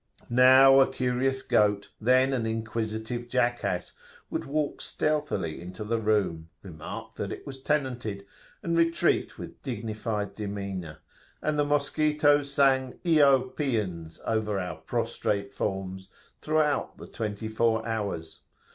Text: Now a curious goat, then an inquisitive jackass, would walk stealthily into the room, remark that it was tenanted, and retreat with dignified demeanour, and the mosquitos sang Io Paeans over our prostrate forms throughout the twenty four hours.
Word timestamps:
Now 0.31 0.79
a 0.79 0.91
curious 0.91 1.43
goat, 1.43 1.89
then 2.01 2.33
an 2.33 2.47
inquisitive 2.47 3.29
jackass, 3.29 3.93
would 4.31 4.45
walk 4.45 4.81
stealthily 4.81 5.61
into 5.61 5.83
the 5.83 5.99
room, 5.99 6.49
remark 6.63 7.17
that 7.17 7.31
it 7.31 7.45
was 7.45 7.61
tenanted, 7.61 8.25
and 8.63 8.75
retreat 8.75 9.37
with 9.37 9.61
dignified 9.61 10.33
demeanour, 10.33 11.01
and 11.39 11.59
the 11.59 11.65
mosquitos 11.65 12.51
sang 12.51 12.97
Io 13.05 13.49
Paeans 13.49 14.19
over 14.25 14.59
our 14.59 14.77
prostrate 14.77 15.53
forms 15.53 16.09
throughout 16.41 16.97
the 16.97 17.05
twenty 17.05 17.47
four 17.47 17.87
hours. 17.87 18.39